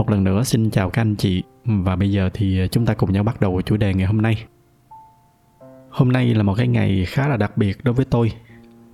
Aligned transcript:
Một 0.00 0.10
lần 0.10 0.24
nữa, 0.24 0.42
xin 0.42 0.70
chào 0.70 0.90
các 0.90 1.02
anh 1.02 1.16
chị 1.16 1.42
và 1.64 1.96
bây 1.96 2.12
giờ 2.12 2.30
thì 2.34 2.60
ờ, 2.60 2.66
chúng 2.66 2.86
ta 2.86 2.94
cùng 2.94 3.12
nhau 3.12 3.22
bắt 3.22 3.40
đầu 3.40 3.62
chủ 3.62 3.76
đề 3.76 3.94
ngày 3.94 4.06
hôm 4.06 4.22
nay. 4.22 4.44
Hôm 5.90 6.12
nay 6.12 6.34
là 6.34 6.42
một 6.42 6.54
cái 6.54 6.68
ngày 6.68 7.04
khá 7.08 7.28
là 7.28 7.36
đặc 7.36 7.56
biệt 7.56 7.84
đối 7.84 7.94
với 7.94 8.04
tôi, 8.04 8.32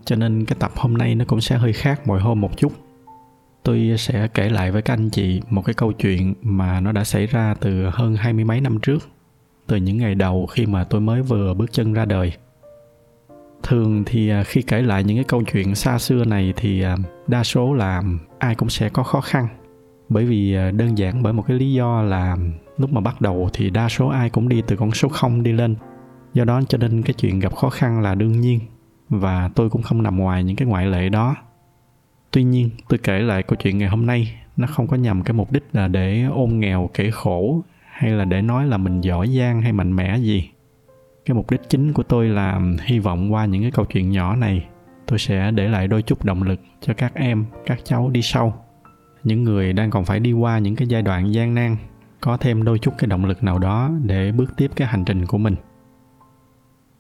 cho 0.05 0.17
nên 0.17 0.45
cái 0.45 0.57
tập 0.61 0.71
hôm 0.77 0.95
nay 0.95 1.15
nó 1.15 1.25
cũng 1.25 1.41
sẽ 1.41 1.57
hơi 1.57 1.73
khác 1.73 2.07
mọi 2.07 2.21
hôm 2.21 2.41
một 2.41 2.57
chút. 2.57 2.73
Tôi 3.63 3.95
sẽ 3.99 4.29
kể 4.35 4.49
lại 4.49 4.71
với 4.71 4.83
các 4.83 4.95
anh 4.95 5.11
chị 5.11 5.41
một 5.51 5.63
cái 5.65 5.75
câu 5.75 5.93
chuyện 5.93 6.35
mà 6.43 6.81
nó 6.81 6.93
đã 6.93 7.05
xảy 7.05 7.27
ra 7.27 7.55
từ 7.61 7.91
hơn 7.93 8.15
hai 8.15 8.33
mươi 8.33 8.45
mấy 8.45 8.61
năm 8.61 8.79
trước, 8.83 9.09
từ 9.67 9.77
những 9.77 9.99
ngày 9.99 10.15
đầu 10.15 10.47
khi 10.47 10.67
mà 10.67 10.85
tôi 10.85 11.01
mới 11.01 11.23
vừa 11.23 11.55
bước 11.55 11.73
chân 11.73 11.93
ra 11.93 12.05
đời 12.05 12.33
thường 13.63 14.03
thì 14.07 14.29
ờ, 14.29 14.45
khi 14.45 14.63
kể 14.63 14.83
lại 14.83 15.05
những 15.05 15.17
cái 15.17 15.25
câu 15.25 15.43
chuyện 15.53 15.75
xa 15.75 15.99
xưa 15.99 16.25
này 16.25 16.53
thì 16.57 16.83
ờ, 16.83 16.97
đa 17.27 17.45
số 17.45 17.75
là 17.75 18.03
ai 18.39 18.55
cũng 18.55 18.69
sẽ 18.69 18.89
có 18.89 19.03
khó 19.03 19.21
khăn 19.21 19.49
bởi 20.09 20.25
vì 20.25 20.55
à, 20.55 20.71
đơn 20.71 20.99
giản 20.99 21.23
bởi 21.23 21.33
một 21.33 21.45
cái 21.49 21.57
lý 21.57 21.73
do 21.73 22.03
là 22.03 22.37
lúc 22.79 22.93
mà 22.93 23.01
bắt 23.01 23.21
đầu 23.21 23.49
thì 23.53 23.71
đa 23.71 23.89
số 23.89 24.09
ai 24.09 24.31
cũng 24.31 24.49
đi 24.49 24.63
từ 24.67 24.77
con 24.77 24.91
số 24.93 25.09
0 25.09 25.43
đi 25.43 25.53
lên. 25.53 25.77
Do 26.35 26.45
đó 26.45 26.61
cho 26.69 26.79
nên 26.79 27.03
cái 27.03 27.15
chuyện 27.15 27.39
gặp 27.39 27.55
khó 27.55 27.71
khăn 27.71 28.01
là 28.01 28.15
đương 28.15 28.41
nhiên 28.41 28.61
và 29.09 29.51
tôi 29.55 29.71
cũng 29.71 29.83
không 29.83 30.03
nằm 30.03 30.17
ngoài 30.17 30.45
những 30.45 30.57
cái 30.57 30.69
ngoại 30.69 30.87
lệ 30.87 31.09
đó. 31.09 31.37
Tuy 32.31 32.45
nhiên, 32.45 32.71
tôi 32.89 32.99
kể 32.99 33.19
lại 33.19 33.43
câu 33.43 33.57
chuyện 33.57 33.79
ngày 33.79 33.89
hôm 33.89 34.07
nay, 34.07 34.35
nó 34.57 34.67
không 34.67 34.87
có 34.87 34.97
nhằm 34.97 35.23
cái 35.23 35.35
mục 35.35 35.53
đích 35.53 35.65
là 35.73 35.89
để 35.89 36.25
ôm 36.25 36.61
nghèo 36.61 36.91
kể 36.95 37.11
khổ 37.11 37.63
hay 37.91 38.11
là 38.11 38.25
để 38.25 38.43
nói 38.43 38.67
là 38.67 38.77
mình 38.77 39.01
giỏi 39.01 39.29
giang 39.29 39.63
hay 39.63 39.73
mạnh 39.73 39.97
mẽ 39.97 40.17
gì. 40.19 40.51
Cái 41.25 41.35
mục 41.35 41.51
đích 41.51 41.61
chính 41.69 41.93
của 41.93 42.03
tôi 42.03 42.29
là 42.29 42.61
hy 42.85 42.99
vọng 42.99 43.33
qua 43.33 43.45
những 43.45 43.63
cái 43.63 43.71
câu 43.71 43.85
chuyện 43.85 44.11
nhỏ 44.11 44.37
này, 44.37 44.67
tôi 45.07 45.19
sẽ 45.19 45.51
để 45.51 45.69
lại 45.69 45.89
đôi 45.89 46.03
chút 46.03 46.25
động 46.25 46.43
lực 46.43 46.61
cho 46.81 46.95
các 46.95 47.15
em, 47.15 47.45
các 47.67 47.81
cháu 47.85 48.11
đi 48.11 48.23
sau 48.23 48.66
những 49.27 49.45
người 49.45 49.73
đang 49.73 49.91
còn 49.91 50.05
phải 50.05 50.21
đi 50.21 50.33
qua 50.33 50.59
những 50.59 50.77
cái 50.77 50.89
giai 50.89 51.03
đoạn 51.03 51.33
gian 51.33 51.55
nan, 51.55 51.77
có 52.21 52.37
thêm 52.37 52.65
đôi 52.65 52.79
chút 52.79 52.95
cái 52.99 53.09
động 53.09 53.25
lực 53.25 53.43
nào 53.43 53.59
đó 53.59 53.91
để 54.05 54.33
bước 54.33 54.57
tiếp 54.57 54.71
cái 54.77 54.89
hành 54.89 55.05
trình 55.05 55.27
của 55.27 55.39
mình. 55.39 55.57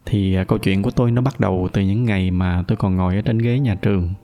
Thì 0.07 0.35
à, 0.35 0.45
câu 0.45 0.59
chuyện 0.59 0.83
của 0.83 0.91
tôi 0.91 1.11
nó 1.11 1.23
bắt 1.23 1.41
đầu 1.41 1.69
từ 1.73 1.83
những 1.83 2.05
ngày 2.05 2.31
mà 2.31 2.63
tôi 2.69 2.77
còn 2.77 2.97
ngồi 2.97 3.17
ở 3.17 3.23
trên 3.23 3.39
ghế 3.39 3.59
nhà 3.59 3.75
trường. 3.75 4.15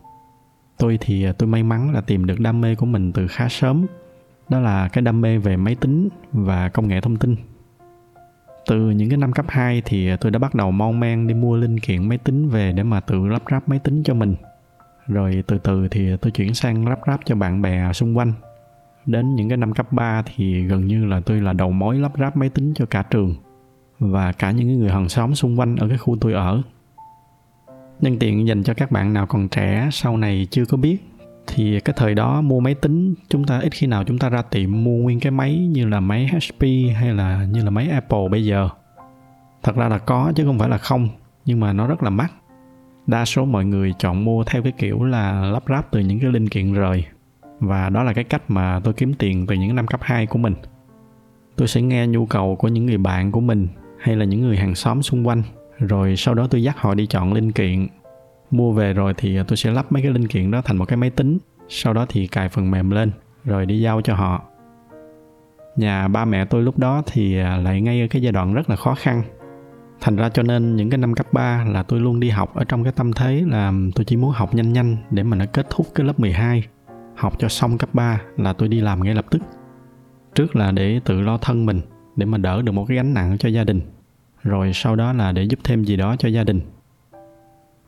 Tôi 0.79 0.99
thì 1.01 1.25
à, 1.25 1.33
tôi 1.33 1.47
may 1.47 1.63
mắn 1.63 1.93
là 1.93 2.01
tìm 2.01 2.27
được 2.27 2.41
đam 2.41 2.61
mê 2.61 2.75
của 2.75 2.87
mình 2.87 3.13
từ 3.13 3.27
khá 3.29 3.49
sớm. 3.49 3.87
Đó 4.49 4.61
là 4.61 4.89
cái 4.89 5.03
đam 5.03 5.21
mê 5.21 5.39
về 5.39 5.57
máy 5.57 5.75
tính 5.75 6.09
và 6.33 6.69
công 6.69 6.89
nghệ 6.89 7.01
thông 7.01 7.17
tin. 7.17 7.37
Từ 8.67 8.91
những 8.91 9.09
cái 9.09 9.19
năm 9.19 9.33
cấp 9.33 9.47
2 9.49 9.83
thì 9.85 10.09
à, 10.09 10.17
tôi 10.17 10.33
đã 10.33 10.39
bắt 10.39 10.55
đầu 10.55 10.71
mon 10.71 11.01
men 11.01 11.27
đi 11.27 11.35
mua 11.35 11.57
linh 11.57 11.79
kiện 11.81 12.09
máy 12.09 12.19
tính 12.19 12.49
về 12.49 12.73
để 12.73 12.83
mà 12.83 13.01
tự 13.01 13.27
lắp 13.27 13.43
ráp 13.51 13.69
máy 13.69 13.79
tính 13.79 14.03
cho 14.03 14.15
mình 14.15 14.35
rồi 15.07 15.45
từ 15.47 15.59
từ 15.59 15.89
thì 15.89 16.17
tôi 16.17 16.31
chuyển 16.31 16.55
sang 16.55 16.89
lắp 16.89 16.99
ráp 17.07 17.21
cho 17.25 17.35
bạn 17.35 17.63
bè 17.63 17.93
xung 17.93 18.17
quanh. 18.17 18.33
Đến 19.07 19.35
những 19.35 19.49
cái 19.49 19.59
năm 19.59 19.73
cấp 19.73 19.93
3 19.93 20.23
thì 20.23 20.63
gần 20.63 20.87
như 20.87 21.05
là 21.05 21.21
tôi 21.21 21.41
là 21.41 21.53
đầu 21.53 21.71
mối 21.71 21.99
lắp 21.99 22.13
ráp 22.19 22.37
máy 22.37 22.49
tính 22.49 22.75
cho 22.75 22.87
cả 22.87 23.03
trường 23.03 23.35
và 23.99 24.33
cả 24.33 24.51
những 24.51 24.79
người 24.79 24.91
hàng 24.91 25.09
xóm 25.09 25.35
xung 25.35 25.61
quanh 25.61 25.77
ở 25.77 25.89
cái 25.89 25.99
khu 25.99 26.17
tôi 26.21 26.33
ở. 26.33 26.63
Nhân 28.01 28.19
tiện 28.19 28.47
dành 28.47 28.63
cho 28.63 28.75
các 28.75 28.91
bạn 28.91 29.13
nào 29.13 29.27
còn 29.27 29.49
trẻ 29.49 29.89
sau 29.93 30.17
này 30.17 30.47
chưa 30.51 30.65
có 30.65 30.77
biết 30.77 31.13
thì 31.47 31.81
cái 31.81 31.95
thời 31.97 32.15
đó 32.15 32.41
mua 32.41 32.61
máy 32.61 32.75
tính, 32.75 33.15
chúng 33.29 33.45
ta 33.45 33.59
ít 33.59 33.73
khi 33.73 33.87
nào 33.87 34.05
chúng 34.05 34.19
ta 34.19 34.29
ra 34.29 34.43
tiệm 34.43 34.85
mua 34.85 34.97
nguyên 34.97 35.21
cái 35.21 35.31
máy 35.31 35.57
như 35.57 35.89
là 35.89 36.01
máy 36.01 36.27
HP 36.27 36.67
hay 36.97 37.15
là 37.15 37.45
như 37.45 37.65
là 37.65 37.71
máy 37.71 37.89
Apple 37.89 38.29
bây 38.31 38.45
giờ. 38.45 38.69
Thật 39.63 39.77
ra 39.77 39.89
là 39.89 39.99
có 39.99 40.33
chứ 40.37 40.45
không 40.45 40.59
phải 40.59 40.69
là 40.69 40.79
không, 40.79 41.09
nhưng 41.45 41.61
mà 41.61 41.73
nó 41.73 41.87
rất 41.87 42.03
là 42.03 42.11
mắc 42.11 42.33
đa 43.07 43.25
số 43.25 43.45
mọi 43.45 43.65
người 43.65 43.95
chọn 43.99 44.25
mua 44.25 44.45
theo 44.45 44.63
cái 44.63 44.73
kiểu 44.73 45.05
là 45.05 45.43
lắp 45.43 45.63
ráp 45.69 45.91
từ 45.91 46.01
những 46.01 46.21
cái 46.21 46.31
linh 46.31 46.49
kiện 46.49 46.73
rời. 46.73 47.05
Và 47.61 47.89
đó 47.89 48.03
là 48.03 48.13
cái 48.13 48.25
cách 48.25 48.43
mà 48.49 48.81
tôi 48.85 48.95
kiếm 48.95 49.15
tiền 49.15 49.47
từ 49.47 49.55
những 49.55 49.75
năm 49.75 49.87
cấp 49.87 50.01
2 50.03 50.27
của 50.27 50.39
mình. 50.39 50.55
Tôi 51.57 51.69
sẽ 51.69 51.83
nghe 51.83 52.07
nhu 52.07 52.27
cầu 52.27 52.57
của 52.57 52.69
những 52.69 52.87
người 52.87 52.99
bạn 52.99 53.33
của 53.33 53.41
mình 53.41 53.69
hay 53.99 54.17
là 54.17 54.25
những 54.25 54.41
người 54.41 54.57
hàng 54.57 54.75
xóm 54.75 55.03
xung 55.03 55.27
quanh, 55.27 55.43
rồi 55.79 56.17
sau 56.17 56.35
đó 56.35 56.47
tôi 56.51 56.63
dắt 56.63 56.79
họ 56.79 56.95
đi 56.95 57.07
chọn 57.07 57.33
linh 57.33 57.53
kiện. 57.53 57.89
Mua 58.51 58.73
về 58.73 58.93
rồi 58.93 59.15
thì 59.17 59.39
tôi 59.49 59.57
sẽ 59.57 59.71
lắp 59.71 59.93
mấy 59.93 60.03
cái 60.03 60.13
linh 60.13 60.29
kiện 60.29 60.51
đó 60.51 60.63
thành 60.65 60.77
một 60.77 60.85
cái 60.85 60.97
máy 60.97 61.11
tính, 61.11 61.39
sau 61.69 61.93
đó 61.93 62.07
thì 62.09 62.27
cài 62.27 62.49
phần 62.49 62.71
mềm 62.71 62.91
lên, 62.91 63.11
rồi 63.45 63.67
đi 63.67 63.81
giao 63.81 64.01
cho 64.01 64.15
họ. 64.15 64.43
Nhà 65.77 66.09
ba 66.09 66.25
mẹ 66.25 66.45
tôi 66.45 66.63
lúc 66.63 66.79
đó 66.79 67.03
thì 67.07 67.39
à, 67.39 67.57
lại 67.57 67.81
ngay 67.81 68.01
ở 68.01 68.07
cái 68.11 68.23
giai 68.23 68.33
đoạn 68.33 68.55
rất 68.55 68.71
là 68.71 68.77
khó 68.77 68.95
khăn 68.95 69.23
thành 70.03 70.17
ra 70.17 70.29
cho 70.29 70.43
nên 70.43 70.77
những 70.77 70.91
cái 70.91 70.99
năm 70.99 71.15
cấp 71.15 71.27
3 71.33 71.65
là 71.65 71.83
tôi 71.83 72.01
luôn 72.01 72.21
đi 72.21 72.31
học 72.31 72.55
ở 72.55 72.65
trong 72.65 72.85
cái 72.85 72.93
tâm 72.93 73.13
thế 73.13 73.45
là 73.47 73.73
tôi 73.95 74.05
chỉ 74.05 74.17
muốn 74.17 74.31
học 74.31 74.55
nhanh 74.55 74.73
nhanh 74.73 74.97
để 75.11 75.23
mà 75.23 75.37
nó 75.37 75.45
kết 75.53 75.67
thúc 75.71 75.87
cái 75.95 76.07
lớp 76.07 76.21
12 76.21 76.65
học 77.17 77.39
cho 77.39 77.49
xong 77.49 77.79
cấp 77.79 77.89
3 77.93 78.21
là 78.37 78.53
tôi 78.53 78.69
đi 78.69 78.81
làm 78.81 79.05
ngay 79.05 79.15
lập 79.15 79.27
tức 79.31 79.43
trước 80.35 80.57
là 80.57 80.73
để 80.73 81.01
tự 81.05 81.21
lo 81.21 81.39
thân 81.39 81.67
mình 81.67 81.81
để 82.17 82.27
mà 82.27 82.39
đỡ 82.39 82.63
được 82.63 82.73
một 82.73 82.85
cái 82.89 82.97
gánh 82.97 83.15
nặng 83.15 83.39
cho 83.39 83.49
gia 83.49 83.65
đình 83.65 83.81
rồi 84.43 84.71
sau 84.75 84.97
đó 84.97 85.13
là 85.13 85.33
để 85.33 85.43
giúp 85.43 85.59
thêm 85.65 85.85
gì 85.85 85.97
đó 85.97 86.17
cho 86.19 86.29
gia 86.29 86.45
đình 86.45 86.61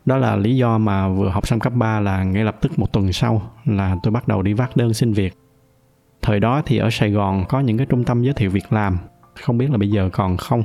đó 0.04 0.16
là 0.16 0.36
lý 0.36 0.56
do 0.56 0.78
mà 0.78 1.08
vừa 1.08 1.28
học 1.28 1.46
xong 1.46 1.60
cấp 1.60 1.72
3 1.76 2.00
là 2.00 2.24
ngay 2.24 2.44
lập 2.44 2.56
tức 2.60 2.78
một 2.78 2.92
tuần 2.92 3.12
sau 3.12 3.42
là 3.64 3.96
tôi 4.02 4.10
bắt 4.10 4.28
đầu 4.28 4.42
đi 4.42 4.52
vác 4.52 4.76
đơn 4.76 4.94
xin 4.94 5.12
việc. 5.12 5.38
Thời 6.22 6.40
đó 6.40 6.62
thì 6.66 6.78
ở 6.78 6.90
Sài 6.90 7.10
Gòn 7.10 7.44
có 7.48 7.60
những 7.60 7.76
cái 7.76 7.86
trung 7.86 8.04
tâm 8.04 8.22
giới 8.22 8.34
thiệu 8.34 8.50
việc 8.50 8.72
làm, 8.72 8.98
không 9.34 9.58
biết 9.58 9.70
là 9.70 9.78
bây 9.78 9.90
giờ 9.90 10.10
còn 10.12 10.36
không. 10.36 10.62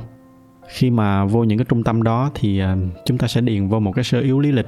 Khi 0.70 0.90
mà 0.90 1.24
vô 1.24 1.44
những 1.44 1.58
cái 1.58 1.64
trung 1.68 1.82
tâm 1.82 2.02
đó 2.02 2.30
thì 2.34 2.58
à, 2.58 2.76
chúng 3.04 3.18
ta 3.18 3.26
sẽ 3.26 3.40
điền 3.40 3.68
vô 3.68 3.80
một 3.80 3.92
cái 3.92 4.04
sơ 4.04 4.20
yếu 4.20 4.40
lý 4.40 4.52
lịch 4.52 4.66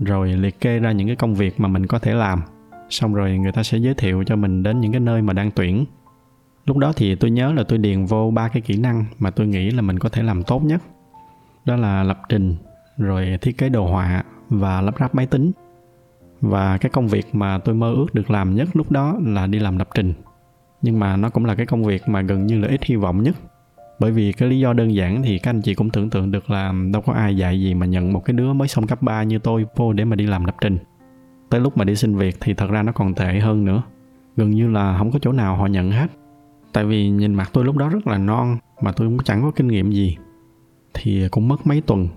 rồi 0.00 0.32
liệt 0.32 0.60
kê 0.60 0.78
ra 0.78 0.92
những 0.92 1.06
cái 1.06 1.16
công 1.16 1.34
việc 1.34 1.60
mà 1.60 1.68
mình 1.68 1.86
có 1.86 1.98
thể 1.98 2.14
làm. 2.14 2.42
Xong 2.90 3.14
rồi 3.14 3.38
người 3.38 3.52
ta 3.52 3.62
sẽ 3.62 3.78
giới 3.78 3.94
thiệu 3.94 4.24
cho 4.26 4.36
mình 4.36 4.62
đến 4.62 4.80
những 4.80 4.92
cái 4.92 5.00
nơi 5.00 5.22
mà 5.22 5.32
đang 5.32 5.50
tuyển. 5.50 5.84
Lúc 6.66 6.76
đó 6.76 6.92
thì 6.96 7.14
tôi 7.14 7.30
nhớ 7.30 7.52
là 7.52 7.62
tôi 7.62 7.78
điền 7.78 8.04
vô 8.04 8.30
ba 8.30 8.48
cái 8.48 8.62
kỹ 8.62 8.76
năng 8.76 9.04
mà 9.18 9.30
tôi 9.30 9.46
nghĩ 9.46 9.70
là 9.70 9.82
mình 9.82 9.98
có 9.98 10.08
thể 10.08 10.22
làm 10.22 10.42
tốt 10.42 10.64
nhất. 10.64 10.82
Đó 11.64 11.76
là 11.76 12.02
lập 12.02 12.20
trình, 12.28 12.56
rồi 12.98 13.38
thiết 13.40 13.58
kế 13.58 13.68
đồ 13.68 13.86
họa 13.86 14.24
và 14.48 14.80
lắp 14.80 14.94
ráp 14.98 15.14
máy 15.14 15.26
tính 15.26 15.52
và 16.40 16.78
cái 16.78 16.90
công 16.90 17.08
việc 17.08 17.34
mà 17.34 17.58
tôi 17.58 17.74
mơ 17.74 17.92
ước 17.92 18.14
được 18.14 18.30
làm 18.30 18.54
nhất 18.54 18.68
lúc 18.72 18.90
đó 18.90 19.16
là 19.24 19.46
đi 19.46 19.58
làm 19.58 19.78
lập 19.78 19.88
trình 19.94 20.14
nhưng 20.82 20.98
mà 20.98 21.16
nó 21.16 21.30
cũng 21.30 21.44
là 21.44 21.54
cái 21.54 21.66
công 21.66 21.84
việc 21.84 22.08
mà 22.08 22.20
gần 22.20 22.46
như 22.46 22.58
là 22.58 22.68
ít 22.68 22.80
hy 22.84 22.96
vọng 22.96 23.22
nhất 23.22 23.34
bởi 23.98 24.10
vì 24.12 24.32
cái 24.32 24.48
lý 24.48 24.58
do 24.58 24.72
đơn 24.72 24.94
giản 24.94 25.22
thì 25.22 25.38
các 25.38 25.50
anh 25.50 25.62
chị 25.62 25.74
cũng 25.74 25.90
tưởng 25.90 26.10
tượng 26.10 26.30
được 26.30 26.50
là 26.50 26.72
đâu 26.92 27.02
có 27.02 27.12
ai 27.12 27.36
dạy 27.36 27.60
gì 27.60 27.74
mà 27.74 27.86
nhận 27.86 28.12
một 28.12 28.24
cái 28.24 28.34
đứa 28.34 28.52
mới 28.52 28.68
xong 28.68 28.86
cấp 28.86 29.02
3 29.02 29.22
như 29.22 29.38
tôi 29.38 29.66
vô 29.76 29.92
để 29.92 30.04
mà 30.04 30.16
đi 30.16 30.26
làm 30.26 30.44
lập 30.44 30.54
trình. 30.60 30.78
Tới 31.50 31.60
lúc 31.60 31.76
mà 31.76 31.84
đi 31.84 31.96
xin 31.96 32.16
việc 32.16 32.36
thì 32.40 32.54
thật 32.54 32.70
ra 32.70 32.82
nó 32.82 32.92
còn 32.92 33.14
tệ 33.14 33.38
hơn 33.38 33.64
nữa. 33.64 33.82
Gần 34.36 34.50
như 34.50 34.68
là 34.70 34.98
không 34.98 35.10
có 35.10 35.18
chỗ 35.18 35.32
nào 35.32 35.56
họ 35.56 35.66
nhận 35.66 35.90
hết. 35.90 36.06
Tại 36.72 36.84
vì 36.84 37.08
nhìn 37.08 37.34
mặt 37.34 37.50
tôi 37.52 37.64
lúc 37.64 37.76
đó 37.76 37.88
rất 37.88 38.06
là 38.06 38.18
non 38.18 38.56
mà 38.82 38.92
tôi 38.92 39.08
cũng 39.08 39.18
chẳng 39.24 39.42
có 39.42 39.50
kinh 39.50 39.68
nghiệm 39.68 39.90
gì. 39.90 40.16
Thì 40.94 41.28
cũng 41.30 41.48
mất 41.48 41.66
mấy 41.66 41.80
tuần. 41.80 42.08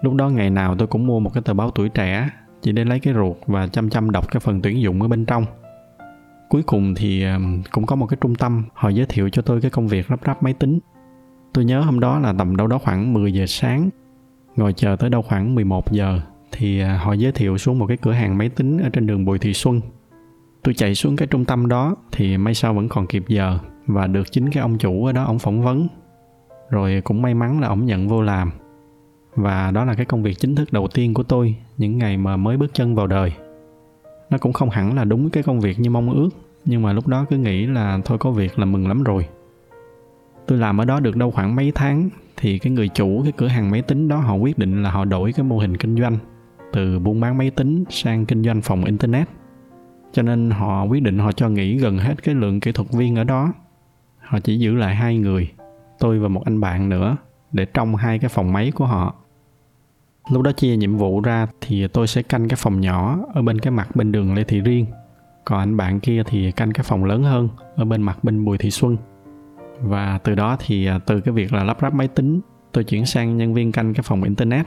Lúc 0.00 0.14
đó 0.14 0.28
ngày 0.28 0.50
nào 0.50 0.76
tôi 0.76 0.88
cũng 0.88 1.06
mua 1.06 1.20
một 1.20 1.30
cái 1.34 1.42
tờ 1.42 1.54
báo 1.54 1.70
tuổi 1.70 1.88
trẻ 1.88 2.28
chỉ 2.62 2.72
để 2.72 2.84
lấy 2.84 3.00
cái 3.00 3.14
ruột 3.14 3.36
và 3.46 3.66
chăm 3.66 3.90
chăm 3.90 4.10
đọc 4.10 4.30
cái 4.30 4.40
phần 4.40 4.62
tuyển 4.62 4.80
dụng 4.80 5.02
ở 5.02 5.08
bên 5.08 5.24
trong. 5.24 5.44
Cuối 6.48 6.62
cùng 6.62 6.94
thì 6.94 7.24
cũng 7.70 7.86
có 7.86 7.96
một 7.96 8.06
cái 8.06 8.18
trung 8.20 8.34
tâm 8.34 8.64
họ 8.74 8.88
giới 8.88 9.06
thiệu 9.06 9.28
cho 9.28 9.42
tôi 9.42 9.60
cái 9.60 9.70
công 9.70 9.88
việc 9.88 10.10
lắp 10.10 10.20
ráp 10.26 10.42
máy 10.42 10.52
tính 10.52 10.78
tôi 11.54 11.64
nhớ 11.64 11.80
hôm 11.80 12.00
đó 12.00 12.18
là 12.18 12.34
tầm 12.38 12.56
đâu 12.56 12.66
đó 12.66 12.78
khoảng 12.78 13.12
10 13.12 13.32
giờ 13.32 13.46
sáng. 13.46 13.90
Ngồi 14.56 14.72
chờ 14.72 14.96
tới 14.96 15.10
đâu 15.10 15.22
khoảng 15.22 15.54
11 15.54 15.92
giờ 15.92 16.20
thì 16.52 16.80
à, 16.80 17.00
họ 17.04 17.12
giới 17.12 17.32
thiệu 17.32 17.58
xuống 17.58 17.78
một 17.78 17.86
cái 17.86 17.96
cửa 17.96 18.12
hàng 18.12 18.38
máy 18.38 18.48
tính 18.48 18.78
ở 18.78 18.88
trên 18.92 19.06
đường 19.06 19.24
Bùi 19.24 19.38
Thị 19.38 19.52
Xuân. 19.52 19.80
Tôi 20.62 20.74
chạy 20.74 20.94
xuống 20.94 21.16
cái 21.16 21.28
trung 21.28 21.44
tâm 21.44 21.68
đó 21.68 21.96
thì 22.12 22.36
may 22.36 22.54
sao 22.54 22.74
vẫn 22.74 22.88
còn 22.88 23.06
kịp 23.06 23.24
giờ 23.28 23.58
và 23.86 24.06
được 24.06 24.32
chính 24.32 24.50
cái 24.50 24.60
ông 24.60 24.78
chủ 24.78 25.06
ở 25.06 25.12
đó 25.12 25.24
ông 25.24 25.38
phỏng 25.38 25.62
vấn. 25.62 25.88
Rồi 26.70 27.00
cũng 27.04 27.22
may 27.22 27.34
mắn 27.34 27.60
là 27.60 27.68
ông 27.68 27.86
nhận 27.86 28.08
vô 28.08 28.22
làm. 28.22 28.50
Và 29.34 29.70
đó 29.70 29.84
là 29.84 29.94
cái 29.94 30.06
công 30.06 30.22
việc 30.22 30.38
chính 30.38 30.54
thức 30.54 30.72
đầu 30.72 30.88
tiên 30.88 31.14
của 31.14 31.22
tôi 31.22 31.56
những 31.78 31.98
ngày 31.98 32.16
mà 32.16 32.36
mới 32.36 32.56
bước 32.56 32.74
chân 32.74 32.94
vào 32.94 33.06
đời. 33.06 33.32
Nó 34.30 34.38
cũng 34.38 34.52
không 34.52 34.70
hẳn 34.70 34.94
là 34.94 35.04
đúng 35.04 35.30
cái 35.30 35.42
công 35.42 35.60
việc 35.60 35.80
như 35.80 35.90
mong 35.90 36.10
ước, 36.10 36.28
nhưng 36.64 36.82
mà 36.82 36.92
lúc 36.92 37.06
đó 37.06 37.26
cứ 37.30 37.36
nghĩ 37.36 37.66
là 37.66 37.98
thôi 38.04 38.18
có 38.18 38.30
việc 38.30 38.58
là 38.58 38.64
mừng 38.64 38.88
lắm 38.88 39.02
rồi 39.02 39.26
tôi 40.46 40.58
làm 40.58 40.80
ở 40.80 40.84
đó 40.84 41.00
được 41.00 41.16
đâu 41.16 41.30
khoảng 41.30 41.56
mấy 41.56 41.72
tháng 41.74 42.08
thì 42.36 42.58
cái 42.58 42.72
người 42.72 42.88
chủ 42.88 43.20
cái 43.22 43.32
cửa 43.36 43.46
hàng 43.46 43.70
máy 43.70 43.82
tính 43.82 44.08
đó 44.08 44.16
họ 44.16 44.34
quyết 44.34 44.58
định 44.58 44.82
là 44.82 44.90
họ 44.90 45.04
đổi 45.04 45.32
cái 45.32 45.44
mô 45.44 45.58
hình 45.58 45.76
kinh 45.76 46.00
doanh. 46.00 46.18
Từ 46.72 46.98
buôn 46.98 47.20
bán 47.20 47.38
máy 47.38 47.50
tính 47.50 47.84
sang 47.90 48.26
kinh 48.26 48.42
doanh 48.44 48.62
phòng 48.62 48.84
internet. 48.84 49.28
Cho 50.12 50.22
nên 50.22 50.50
họ 50.50 50.84
quyết 50.84 51.02
định 51.02 51.18
họ 51.18 51.32
cho 51.32 51.48
nghỉ 51.48 51.78
gần 51.78 51.98
hết 51.98 52.22
cái 52.22 52.34
lượng 52.34 52.60
kỹ 52.60 52.72
thuật 52.72 52.88
viên 52.92 53.16
ở 53.16 53.24
đó. 53.24 53.52
Họ 54.20 54.40
chỉ 54.40 54.58
giữ 54.58 54.74
lại 54.74 54.94
hai 54.94 55.18
người, 55.18 55.50
tôi 55.98 56.18
và 56.18 56.28
một 56.28 56.42
anh 56.44 56.60
bạn 56.60 56.88
nữa, 56.88 57.16
để 57.52 57.64
trong 57.64 57.96
hai 57.96 58.18
cái 58.18 58.28
phòng 58.28 58.52
máy 58.52 58.72
của 58.74 58.86
họ. 58.86 59.14
Lúc 60.30 60.42
đó 60.42 60.52
chia 60.52 60.76
nhiệm 60.76 60.96
vụ 60.96 61.20
ra 61.20 61.46
thì 61.60 61.88
tôi 61.88 62.06
sẽ 62.06 62.22
canh 62.22 62.48
cái 62.48 62.56
phòng 62.56 62.80
nhỏ 62.80 63.18
ở 63.34 63.42
bên 63.42 63.58
cái 63.58 63.70
mặt 63.70 63.96
bên 63.96 64.12
đường 64.12 64.34
lê 64.34 64.44
thị 64.44 64.60
riêng. 64.60 64.86
Còn 65.44 65.58
anh 65.58 65.76
bạn 65.76 66.00
kia 66.00 66.22
thì 66.26 66.52
canh 66.52 66.72
cái 66.72 66.84
phòng 66.84 67.04
lớn 67.04 67.22
hơn 67.22 67.48
ở 67.76 67.84
bên 67.84 68.02
mặt 68.02 68.24
bên 68.24 68.44
bùi 68.44 68.58
thị 68.58 68.70
xuân 68.70 68.96
và 69.80 70.18
từ 70.24 70.34
đó 70.34 70.56
thì 70.60 70.86
à, 70.86 70.98
từ 71.06 71.20
cái 71.20 71.34
việc 71.34 71.52
là 71.52 71.64
lắp 71.64 71.76
ráp 71.82 71.94
máy 71.94 72.08
tính, 72.08 72.40
tôi 72.72 72.84
chuyển 72.84 73.06
sang 73.06 73.36
nhân 73.36 73.54
viên 73.54 73.72
canh 73.72 73.94
cái 73.94 74.02
phòng 74.02 74.22
internet. 74.22 74.66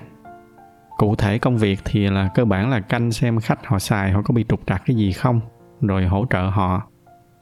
Cụ 0.98 1.16
thể 1.16 1.40
công 1.40 1.58
việc 1.58 1.80
thì 1.86 2.10
là 2.10 2.30
cơ 2.36 2.46
bản 2.46 2.70
là 2.70 2.80
canh 2.80 3.12
xem 3.12 3.40
khách 3.40 3.66
họ 3.66 3.80
xài 3.80 4.12
họ 4.12 4.22
có 4.22 4.34
bị 4.34 4.46
trục 4.50 4.60
trặc 4.68 4.84
cái 4.86 4.96
gì 4.96 5.12
không, 5.12 5.40
rồi 5.82 6.06
hỗ 6.06 6.26
trợ 6.30 6.42
họ. 6.42 6.82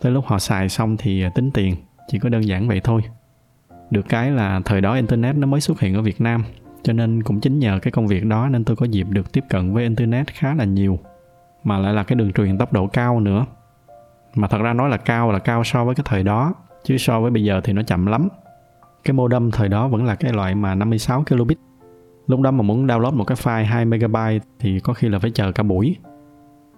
Tới 0.02 0.12
lúc 0.12 0.26
họ 0.26 0.40
xài 0.40 0.70
xong 0.70 0.98
thì 0.98 1.24
à, 1.24 1.30
tính 1.36 1.52
tiền, 1.52 1.76
chỉ 2.08 2.20
có 2.20 2.30
đơn 2.30 2.48
giản 2.48 2.68
vậy 2.68 2.82
thôi. 2.84 3.02
Được 3.90 4.06
cái 4.10 4.32
là 4.32 4.62
thời 4.66 4.82
đó 4.82 4.94
internet 4.94 5.36
nó 5.36 5.48
mới 5.48 5.62
xuất 5.62 5.80
hiện 5.80 5.96
ở 5.96 6.02
việt 6.02 6.22
nam, 6.22 6.44
cho 6.84 6.94
nên 6.94 7.24
cũng 7.24 7.40
chính 7.40 7.60
nhờ 7.60 7.80
cái 7.82 7.92
công 7.92 8.08
việc 8.08 8.26
đó 8.26 8.48
nên 8.50 8.64
tôi 8.64 8.76
có 8.76 8.86
dịp 8.86 9.08
được 9.10 9.32
tiếp 9.32 9.44
cận 9.50 9.74
với 9.74 9.84
internet 9.84 10.28
khá 10.28 10.56
là 10.56 10.64
nhiều, 10.64 11.00
mà 11.64 11.78
lại 11.78 11.94
là 11.94 12.04
cái 12.04 12.16
đường 12.16 12.34
truyền 12.34 12.58
tốc 12.58 12.74
độ 12.74 12.88
cao 12.88 13.20
nữa. 13.20 13.46
Mà 14.36 14.48
thật 14.48 14.62
ra 14.62 14.74
nói 14.74 14.90
là 14.90 14.98
cao 14.98 15.32
là 15.32 15.40
cao 15.40 15.64
so 15.64 15.86
với 15.86 15.96
cái 15.96 16.04
thời 16.10 16.24
đó 16.24 16.54
chứ 16.86 16.98
so 16.98 17.22
với 17.22 17.32
bây 17.32 17.44
giờ 17.44 17.62
thì 17.64 17.74
nó 17.74 17.84
chậm 17.84 18.06
lắm. 18.06 18.28
Cái 19.04 19.14
modem 19.14 19.52
thời 19.52 19.70
đó 19.70 19.88
vẫn 19.88 20.06
là 20.06 20.16
cái 20.16 20.34
loại 20.34 20.56
mà 20.56 20.76
56 20.76 21.24
kilobit. 21.24 21.58
Lúc 22.28 22.42
đó 22.42 22.52
mà 22.52 22.62
muốn 22.62 22.88
download 22.88 23.14
một 23.14 23.24
cái 23.24 23.36
file 23.36 23.66
2 23.66 23.86
megabyte 23.86 24.46
thì 24.60 24.80
có 24.80 24.94
khi 24.94 25.10
là 25.10 25.20
phải 25.20 25.32
chờ 25.32 25.52
cả 25.52 25.64
buổi. 25.64 25.96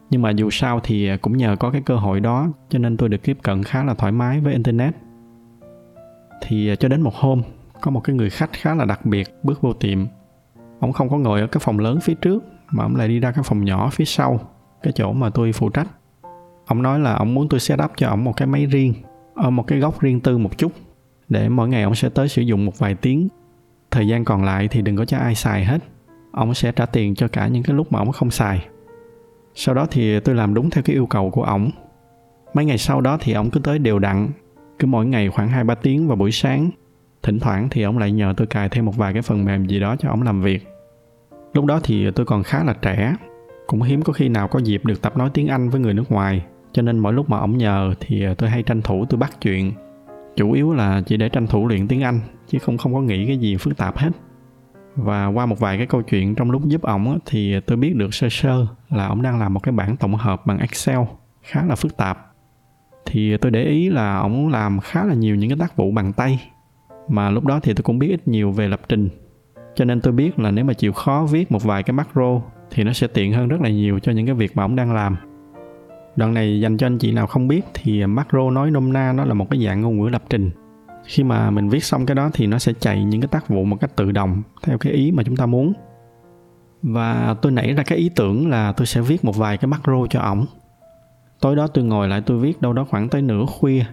Nhưng 0.09 0.21
mà 0.21 0.29
dù 0.29 0.49
sao 0.49 0.79
thì 0.83 1.17
cũng 1.17 1.37
nhờ 1.37 1.55
có 1.59 1.69
cái 1.69 1.81
cơ 1.81 1.95
hội 1.95 2.19
đó, 2.19 2.47
cho 2.69 2.79
nên 2.79 2.97
tôi 2.97 3.09
được 3.09 3.23
tiếp 3.23 3.37
cận 3.43 3.63
khá 3.63 3.83
là 3.83 3.93
thoải 3.93 4.11
mái 4.11 4.39
với 4.39 4.53
internet. 4.53 4.95
Thì 6.41 6.69
à, 6.69 6.75
cho 6.75 6.87
đến 6.87 7.01
một 7.01 7.15
hôm, 7.15 7.41
có 7.81 7.91
một 7.91 7.99
cái 7.99 8.15
người 8.15 8.29
khách 8.29 8.49
khá 8.53 8.75
là 8.75 8.85
đặc 8.85 9.05
biệt 9.05 9.27
bước 9.43 9.61
vô 9.61 9.73
tiệm. 9.73 10.05
Ông 10.79 10.91
không 10.91 11.09
có 11.09 11.17
ngồi 11.17 11.41
ở 11.41 11.47
cái 11.47 11.61
phòng 11.63 11.79
lớn 11.79 11.99
phía 12.01 12.13
trước, 12.13 12.43
mà 12.71 12.83
ông 12.83 12.95
lại 12.95 13.07
đi 13.07 13.19
ra 13.19 13.31
cái 13.31 13.43
phòng 13.43 13.65
nhỏ 13.65 13.89
phía 13.89 14.05
sau, 14.05 14.39
cái 14.83 14.93
chỗ 14.95 15.13
mà 15.13 15.29
tôi 15.29 15.51
phụ 15.51 15.69
trách. 15.69 15.87
Ông 16.65 16.81
nói 16.81 16.99
là 16.99 17.13
ông 17.13 17.33
muốn 17.33 17.49
tôi 17.49 17.59
set 17.59 17.79
up 17.83 17.91
cho 17.97 18.07
ông 18.07 18.23
một 18.23 18.33
cái 18.37 18.47
máy 18.47 18.65
riêng 18.65 18.93
ở 19.37 19.49
một 19.49 19.63
cái 19.67 19.79
góc 19.79 20.01
riêng 20.01 20.19
tư 20.19 20.37
một 20.37 20.57
chút, 20.57 20.71
để 21.29 21.49
mỗi 21.49 21.69
ngày 21.69 21.83
ông 21.83 21.95
sẽ 21.95 22.09
tới 22.09 22.27
sử 22.27 22.41
dụng 22.41 22.65
một 22.65 22.79
vài 22.79 22.95
tiếng. 22.95 23.27
Thời 23.91 24.07
gian 24.07 24.25
còn 24.25 24.43
lại 24.43 24.67
thì 24.67 24.81
đừng 24.81 24.95
có 24.95 25.05
cho 25.05 25.17
ai 25.17 25.35
xài 25.35 25.65
hết. 25.65 25.79
Ông 26.31 26.53
sẽ 26.53 26.71
trả 26.71 26.85
tiền 26.85 27.15
cho 27.15 27.27
cả 27.27 27.47
những 27.47 27.63
cái 27.63 27.75
lúc 27.75 27.91
mà 27.91 27.99
ông 27.99 28.11
không 28.11 28.31
xài. 28.31 28.67
Sau 29.53 29.75
đó 29.75 29.87
thì 29.91 30.19
tôi 30.19 30.35
làm 30.35 30.53
đúng 30.53 30.69
theo 30.69 30.83
cái 30.83 30.95
yêu 30.95 31.05
cầu 31.05 31.29
của 31.29 31.43
ổng 31.43 31.71
mấy 32.53 32.65
ngày 32.65 32.77
sau 32.77 33.01
đó 33.01 33.17
thì 33.21 33.33
ổng 33.33 33.49
cứ 33.49 33.59
tới 33.59 33.79
đều 33.79 33.99
đặn, 33.99 34.29
cứ 34.79 34.87
mỗi 34.87 35.05
ngày 35.05 35.29
khoảng 35.29 35.47
hai 35.47 35.63
ba 35.63 35.75
tiếng 35.75 36.07
vào 36.07 36.17
buổi 36.17 36.31
sáng. 36.31 36.69
Thỉnh 37.23 37.39
thoảng 37.39 37.67
thì 37.71 37.83
ổng 37.83 37.97
lại 37.97 38.11
nhờ 38.11 38.33
tôi 38.37 38.47
cài 38.47 38.69
thêm 38.69 38.85
một 38.85 38.97
vài 38.97 39.13
cái 39.13 39.21
phần 39.21 39.45
mềm 39.45 39.65
gì 39.65 39.79
đó 39.79 39.95
cho 39.99 40.09
ổng 40.09 40.21
làm 40.21 40.41
việc. 40.41 40.67
Lúc 41.53 41.65
đó 41.65 41.79
thì 41.83 42.11
tôi 42.11 42.25
còn 42.25 42.43
khá 42.43 42.63
là 42.63 42.73
trẻ, 42.81 43.15
cũng 43.67 43.81
hiếm 43.81 44.01
có 44.01 44.13
khi 44.13 44.29
nào 44.29 44.47
có 44.47 44.59
dịp 44.59 44.85
được 44.85 45.01
tập 45.01 45.17
nói 45.17 45.29
tiếng 45.33 45.47
anh 45.47 45.69
với 45.69 45.81
người 45.81 45.93
nước 45.93 46.11
ngoài 46.11 46.45
cho 46.77 46.83
nên 46.83 46.99
mỗi 46.99 47.13
lúc 47.13 47.29
mà 47.29 47.37
ổng 47.37 47.57
nhờ 47.57 47.93
thì 47.99 48.25
tôi 48.37 48.49
hay 48.49 48.63
tranh 48.63 48.81
thủ 48.81 49.05
tôi 49.05 49.17
bắt 49.19 49.31
chuyện. 49.41 49.73
Chủ 50.35 50.51
yếu 50.51 50.73
là 50.73 51.01
chỉ 51.05 51.17
để 51.17 51.29
tranh 51.29 51.47
thủ 51.47 51.67
luyện 51.67 51.87
tiếng 51.87 52.01
anh, 52.01 52.19
chứ 52.47 52.59
không 52.59 52.77
không 52.77 52.93
có 52.93 53.01
nghĩ 53.01 53.25
cái 53.25 53.37
gì 53.37 53.55
phức 53.57 53.77
tạp 53.77 53.97
hết. 53.97 54.09
Và 54.95 55.25
qua 55.25 55.45
một 55.45 55.59
vài 55.59 55.77
cái 55.77 55.87
câu 55.87 56.01
chuyện 56.01 56.35
trong 56.35 56.51
lúc 56.51 56.65
giúp 56.65 56.81
ổng 56.81 57.19
thì 57.25 57.59
tôi 57.59 57.77
biết 57.77 57.95
được 57.95 58.13
sơ 58.13 58.27
sơ 58.31 58.67
là 58.89 59.07
ổng 59.07 59.21
đang 59.21 59.39
làm 59.39 59.53
một 59.53 59.59
cái 59.63 59.71
bản 59.71 59.97
tổng 59.97 60.15
hợp 60.15 60.45
bằng 60.45 60.57
excel, 60.57 60.99
khá 61.41 61.65
là 61.65 61.75
phức 61.75 61.97
tạp. 61.97 62.33
Thì 63.05 63.37
tôi 63.37 63.51
để 63.51 63.63
ý 63.63 63.89
là 63.89 64.17
ổng 64.17 64.47
làm 64.47 64.79
khá 64.79 65.05
là 65.05 65.13
nhiều 65.13 65.35
những 65.35 65.49
cái 65.49 65.57
tác 65.59 65.77
vụ 65.77 65.91
bằng 65.91 66.13
tay, 66.13 66.39
mà 67.07 67.29
lúc 67.29 67.45
đó 67.45 67.59
thì 67.63 67.73
tôi 67.73 67.83
cũng 67.83 67.99
biết 67.99 68.07
ít 68.07 68.27
nhiều 68.27 68.51
về 68.51 68.67
lập 68.67 68.81
trình. 68.89 69.09
Cho 69.75 69.85
nên 69.85 70.01
tôi 70.01 70.13
biết 70.13 70.39
là 70.39 70.51
nếu 70.51 70.65
mà 70.65 70.73
chịu 70.73 70.93
khó 70.93 71.27
viết 71.31 71.51
một 71.51 71.63
vài 71.63 71.83
cái 71.83 71.93
macro 71.93 72.41
thì 72.71 72.83
nó 72.83 72.93
sẽ 72.93 73.07
tiện 73.07 73.33
hơn 73.33 73.47
rất 73.47 73.61
là 73.61 73.69
nhiều 73.69 73.99
cho 73.99 74.11
những 74.11 74.25
cái 74.25 74.35
việc 74.35 74.57
mà 74.57 74.63
ổng 74.63 74.75
đang 74.75 74.93
làm 74.93 75.17
đoạn 76.17 76.33
này 76.33 76.59
dành 76.59 76.77
cho 76.77 76.87
anh 76.87 76.97
chị 76.97 77.11
nào 77.11 77.27
không 77.27 77.47
biết 77.47 77.61
thì 77.73 78.05
macro 78.05 78.49
nói 78.49 78.71
nôm 78.71 78.93
na 78.93 79.13
nó 79.13 79.25
là 79.25 79.33
một 79.33 79.49
cái 79.49 79.65
dạng 79.65 79.81
ngôn 79.81 79.97
ngữ 79.97 80.09
lập 80.09 80.23
trình. 80.29 80.51
Khi 81.05 81.23
mà 81.23 81.49
mình 81.49 81.69
viết 81.69 81.83
xong 81.83 82.05
cái 82.05 82.15
đó 82.15 82.29
thì 82.33 82.47
nó 82.47 82.59
sẽ 82.59 82.73
chạy 82.79 83.03
những 83.03 83.21
cái 83.21 83.27
tác 83.27 83.49
vụ 83.49 83.63
một 83.63 83.77
cách 83.81 83.95
tự 83.95 84.11
động, 84.11 84.41
theo 84.63 84.77
cái 84.77 84.93
ý 84.93 85.11
mà 85.11 85.23
chúng 85.23 85.35
ta 85.35 85.45
muốn. 85.45 85.73
Và 86.81 87.35
tôi 87.41 87.51
nảy 87.51 87.73
ra 87.73 87.83
cái 87.83 87.97
ý 87.97 88.09
tưởng 88.15 88.49
là 88.49 88.71
tôi 88.71 88.87
sẽ 88.87 89.01
viết 89.01 89.25
một 89.25 89.37
vài 89.37 89.57
cái 89.57 89.67
macro 89.67 90.07
cho 90.09 90.19
ổng. 90.19 90.45
Tối 91.41 91.55
đó 91.55 91.67
tôi 91.67 91.83
ngồi 91.83 92.07
lại 92.07 92.21
tôi 92.25 92.37
viết 92.37 92.61
đâu 92.61 92.73
đó 92.73 92.85
khoảng 92.89 93.09
tới 93.09 93.21
nửa 93.21 93.45
khuya. 93.45 93.85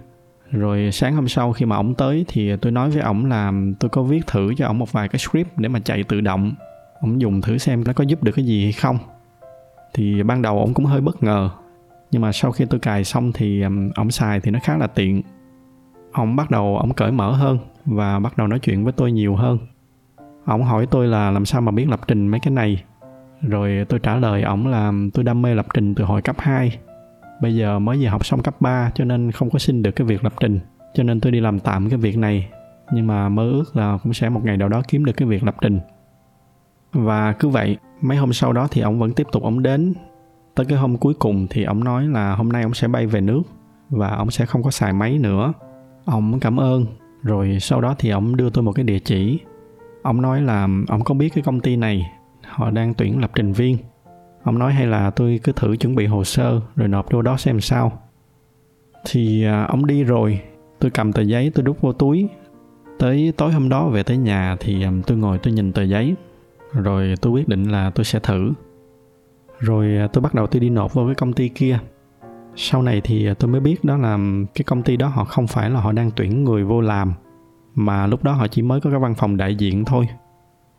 Rồi 0.51 0.89
sáng 0.91 1.15
hôm 1.15 1.27
sau 1.27 1.53
khi 1.53 1.65
mà 1.65 1.75
ổng 1.75 1.93
tới 1.93 2.25
thì 2.27 2.55
tôi 2.57 2.71
nói 2.71 2.89
với 2.89 3.01
ổng 3.01 3.25
là 3.25 3.51
tôi 3.79 3.89
có 3.89 4.03
viết 4.03 4.27
thử 4.27 4.53
cho 4.57 4.67
ổng 4.67 4.79
một 4.79 4.91
vài 4.91 5.07
cái 5.07 5.19
script 5.19 5.57
để 5.57 5.69
mà 5.69 5.79
chạy 5.79 6.03
tự 6.03 6.21
động. 6.21 6.53
Ổng 7.01 7.21
dùng 7.21 7.41
thử 7.41 7.57
xem 7.57 7.83
nó 7.83 7.93
có 7.93 8.03
giúp 8.03 8.23
được 8.23 8.31
cái 8.35 8.45
gì 8.45 8.63
hay 8.63 8.71
không. 8.71 8.97
Thì 9.93 10.23
ban 10.23 10.41
đầu 10.41 10.59
ổng 10.59 10.73
cũng 10.73 10.85
hơi 10.85 11.01
bất 11.01 11.23
ngờ 11.23 11.49
nhưng 12.15 12.21
mà 12.21 12.31
sau 12.31 12.51
khi 12.51 12.65
tôi 12.65 12.79
cài 12.79 13.03
xong 13.03 13.31
thì 13.33 13.63
ổng 13.95 14.11
xài 14.11 14.39
thì 14.39 14.51
nó 14.51 14.59
khá 14.63 14.77
là 14.77 14.87
tiện. 14.87 15.21
Ổng 16.13 16.35
bắt 16.35 16.51
đầu 16.51 16.77
ổng 16.77 16.93
cởi 16.93 17.11
mở 17.11 17.31
hơn 17.31 17.57
và 17.85 18.19
bắt 18.19 18.37
đầu 18.37 18.47
nói 18.47 18.59
chuyện 18.59 18.83
với 18.83 18.93
tôi 18.93 19.11
nhiều 19.11 19.35
hơn. 19.35 19.57
Ổng 20.45 20.63
hỏi 20.63 20.87
tôi 20.91 21.07
là 21.07 21.31
làm 21.31 21.45
sao 21.45 21.61
mà 21.61 21.71
biết 21.71 21.89
lập 21.89 21.99
trình 22.07 22.27
mấy 22.27 22.39
cái 22.39 22.51
này? 22.51 22.83
Rồi 23.41 23.85
tôi 23.89 23.99
trả 23.99 24.15
lời 24.15 24.41
ổng 24.41 24.67
là 24.67 24.91
tôi 25.13 25.23
đam 25.23 25.41
mê 25.41 25.55
lập 25.55 25.65
trình 25.73 25.95
từ 25.95 26.03
hồi 26.03 26.21
cấp 26.21 26.35
2 26.39 26.79
bây 27.41 27.55
giờ 27.55 27.79
mới 27.79 27.97
vừa 28.01 28.07
học 28.07 28.25
xong 28.25 28.43
cấp 28.43 28.55
3 28.59 28.91
cho 28.95 29.05
nên 29.05 29.31
không 29.31 29.49
có 29.49 29.59
xin 29.59 29.83
được 29.83 29.91
cái 29.91 30.07
việc 30.07 30.23
lập 30.23 30.33
trình, 30.39 30.59
cho 30.93 31.03
nên 31.03 31.19
tôi 31.19 31.31
đi 31.31 31.39
làm 31.39 31.59
tạm 31.59 31.89
cái 31.89 31.99
việc 31.99 32.17
này. 32.17 32.49
Nhưng 32.91 33.07
mà 33.07 33.29
mơ 33.29 33.43
ước 33.51 33.75
là 33.75 33.97
cũng 34.03 34.13
sẽ 34.13 34.29
một 34.29 34.41
ngày 34.43 34.57
nào 34.57 34.69
đó 34.69 34.81
kiếm 34.87 35.05
được 35.05 35.13
cái 35.17 35.27
việc 35.27 35.43
lập 35.43 35.55
trình. 35.61 35.79
Và 36.93 37.33
cứ 37.33 37.47
vậy, 37.47 37.77
mấy 38.01 38.17
hôm 38.17 38.33
sau 38.33 38.53
đó 38.53 38.67
thì 38.71 38.81
ông 38.81 38.99
vẫn 38.99 39.13
tiếp 39.13 39.27
tục 39.31 39.43
ông 39.43 39.63
đến 39.63 39.93
tới 40.55 40.65
cái 40.65 40.77
hôm 40.77 40.97
cuối 40.97 41.13
cùng 41.13 41.47
thì 41.49 41.63
ông 41.63 41.83
nói 41.83 42.07
là 42.07 42.35
hôm 42.35 42.49
nay 42.49 42.63
ông 42.63 42.73
sẽ 42.73 42.87
bay 42.87 43.07
về 43.07 43.21
nước 43.21 43.41
và 43.89 44.15
ông 44.15 44.31
sẽ 44.31 44.45
không 44.45 44.63
có 44.63 44.71
xài 44.71 44.93
máy 44.93 45.17
nữa. 45.17 45.53
Ông 46.05 46.39
cảm 46.39 46.59
ơn. 46.59 46.85
Rồi 47.23 47.57
sau 47.61 47.81
đó 47.81 47.95
thì 47.99 48.09
ông 48.09 48.35
đưa 48.35 48.49
tôi 48.49 48.63
một 48.63 48.71
cái 48.71 48.85
địa 48.85 48.99
chỉ. 48.99 49.39
Ông 50.01 50.21
nói 50.21 50.41
là 50.41 50.67
ông 50.87 51.03
có 51.03 51.15
biết 51.15 51.29
cái 51.35 51.43
công 51.43 51.59
ty 51.59 51.75
này, 51.75 52.11
họ 52.45 52.71
đang 52.71 52.93
tuyển 52.93 53.19
lập 53.19 53.31
trình 53.35 53.53
viên. 53.53 53.77
Ông 54.43 54.59
nói 54.59 54.73
hay 54.73 54.87
là 54.87 55.09
tôi 55.09 55.39
cứ 55.43 55.51
thử 55.51 55.75
chuẩn 55.77 55.95
bị 55.95 56.05
hồ 56.05 56.23
sơ 56.23 56.61
rồi 56.75 56.87
nộp 56.87 57.11
vô 57.11 57.21
đó 57.21 57.37
xem 57.37 57.61
sao. 57.61 57.91
Thì 59.05 59.43
à, 59.43 59.63
ông 59.63 59.85
đi 59.85 60.03
rồi. 60.03 60.39
Tôi 60.79 60.91
cầm 60.91 61.13
tờ 61.13 61.21
giấy, 61.21 61.51
tôi 61.55 61.63
đút 61.63 61.81
vô 61.81 61.93
túi. 61.93 62.27
Tới 62.99 63.33
tối 63.37 63.51
hôm 63.51 63.69
đó 63.69 63.89
về 63.89 64.03
tới 64.03 64.17
nhà 64.17 64.55
thì 64.59 64.83
à, 64.83 64.91
tôi 65.07 65.17
ngồi 65.17 65.37
tôi 65.37 65.53
nhìn 65.53 65.73
tờ 65.73 65.83
giấy. 65.83 66.15
Rồi 66.73 67.13
tôi 67.21 67.33
quyết 67.33 67.47
định 67.47 67.63
là 67.63 67.89
tôi 67.89 68.05
sẽ 68.05 68.19
thử 68.19 68.51
rồi 69.59 69.97
à, 69.97 70.07
tôi 70.07 70.21
bắt 70.21 70.33
đầu 70.33 70.47
tôi 70.47 70.59
đi 70.59 70.69
nộp 70.69 70.93
vô 70.93 71.05
cái 71.05 71.15
công 71.15 71.33
ty 71.33 71.49
kia 71.49 71.79
sau 72.55 72.81
này 72.81 73.01
thì 73.03 73.27
à, 73.27 73.33
tôi 73.39 73.51
mới 73.51 73.61
biết 73.61 73.83
đó 73.83 73.97
là 73.97 74.17
cái 74.55 74.63
công 74.63 74.83
ty 74.83 74.97
đó 74.97 75.07
họ 75.07 75.23
không 75.23 75.47
phải 75.47 75.69
là 75.69 75.79
họ 75.79 75.91
đang 75.91 76.11
tuyển 76.15 76.43
người 76.43 76.63
vô 76.63 76.81
làm 76.81 77.13
mà 77.75 78.07
lúc 78.07 78.23
đó 78.23 78.31
họ 78.31 78.47
chỉ 78.47 78.61
mới 78.61 78.81
có 78.81 78.89
cái 78.89 78.99
văn 78.99 79.15
phòng 79.15 79.37
đại 79.37 79.55
diện 79.55 79.85
thôi 79.85 80.07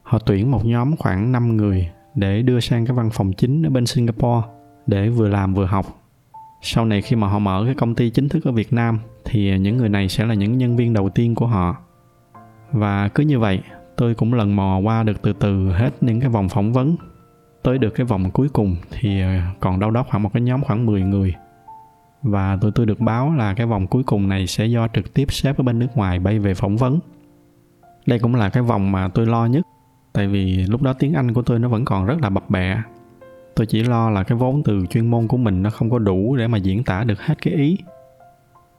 họ 0.02 0.18
tuyển 0.18 0.50
một 0.50 0.64
nhóm 0.64 0.96
khoảng 0.96 1.32
5 1.32 1.56
người 1.56 1.90
để 2.14 2.42
đưa 2.42 2.60
sang 2.60 2.86
cái 2.86 2.96
văn 2.96 3.10
phòng 3.12 3.32
chính 3.32 3.66
ở 3.66 3.70
bên 3.70 3.86
Singapore 3.86 4.46
để 4.86 5.08
vừa 5.08 5.28
làm 5.28 5.54
vừa 5.54 5.64
học. 5.64 5.86
Sau 6.62 6.84
này 6.84 7.02
khi 7.02 7.16
mà 7.16 7.28
họ 7.28 7.38
mở 7.38 7.62
cái 7.66 7.74
công 7.74 7.94
ty 7.94 8.10
chính 8.10 8.28
thức 8.28 8.44
ở 8.44 8.52
Việt 8.52 8.72
Nam 8.72 8.98
thì 9.24 9.58
những 9.58 9.76
người 9.76 9.88
này 9.88 10.08
sẽ 10.08 10.26
là 10.26 10.34
những 10.34 10.58
nhân 10.58 10.76
viên 10.76 10.92
đầu 10.92 11.08
tiên 11.08 11.34
của 11.34 11.46
họ. 11.46 11.76
Và 12.72 13.08
cứ 13.08 13.22
như 13.22 13.38
vậy, 13.38 13.60
tôi 13.96 14.14
cũng 14.14 14.34
lần 14.34 14.56
mò 14.56 14.78
qua 14.78 15.02
được 15.02 15.22
từ 15.22 15.32
từ 15.32 15.70
hết 15.72 16.02
những 16.02 16.20
cái 16.20 16.28
vòng 16.28 16.48
phỏng 16.48 16.72
vấn. 16.72 16.96
Tới 17.66 17.78
được 17.78 17.90
cái 17.90 18.06
vòng 18.06 18.30
cuối 18.30 18.48
cùng 18.48 18.76
thì 18.90 19.20
ờ, 19.20 19.28
còn 19.60 19.80
đâu 19.80 19.90
đó 19.90 20.04
khoảng 20.10 20.22
một 20.22 20.30
cái 20.32 20.42
nhóm 20.42 20.62
khoảng 20.64 20.86
10 20.86 21.02
người. 21.02 21.34
Và 22.22 22.58
tụi 22.60 22.72
tôi 22.74 22.86
được 22.86 23.00
báo 23.00 23.34
là 23.34 23.54
cái 23.54 23.66
vòng 23.66 23.86
cuối 23.86 24.02
cùng 24.02 24.28
này 24.28 24.46
sẽ 24.46 24.66
do 24.66 24.88
trực 24.88 25.14
tiếp 25.14 25.32
sếp 25.32 25.58
ở 25.58 25.62
bên 25.62 25.78
nước 25.78 25.86
ngoài 25.94 26.18
bay 26.18 26.38
về 26.38 26.54
phỏng 26.54 26.76
vấn. 26.76 26.98
Đây 28.06 28.18
cũng 28.18 28.34
là 28.34 28.48
cái 28.48 28.62
vòng 28.62 28.92
mà 28.92 29.08
tôi 29.08 29.26
lo 29.26 29.46
nhất, 29.46 29.66
tại 30.12 30.26
vì 30.26 30.56
lúc 30.56 30.82
đó 30.82 30.92
tiếng 30.92 31.14
anh 31.14 31.34
của 31.34 31.42
tôi 31.42 31.58
nó 31.58 31.68
vẫn 31.68 31.84
còn 31.84 32.06
rất 32.06 32.20
là 32.22 32.30
bập 32.30 32.50
bẹ 32.50 32.82
tôi 33.56 33.66
chỉ 33.66 33.82
lo 33.82 34.10
là 34.10 34.22
cái 34.22 34.38
vốn 34.38 34.62
từ 34.62 34.86
chuyên 34.90 35.06
môn 35.10 35.28
của 35.28 35.36
mình 35.36 35.62
nó 35.62 35.70
không 35.70 35.90
có 35.90 35.98
đủ 35.98 36.36
để 36.36 36.46
mà 36.46 36.58
diễn 36.58 36.84
tả 36.84 37.04
được 37.04 37.20
hết 37.20 37.34
cái 37.42 37.54
ý 37.54 37.78